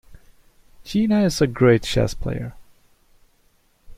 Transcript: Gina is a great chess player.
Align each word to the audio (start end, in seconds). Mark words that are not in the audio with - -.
Gina 0.83 1.21
is 1.25 1.41
a 1.41 1.45
great 1.45 1.83
chess 1.83 2.15
player. 2.15 2.55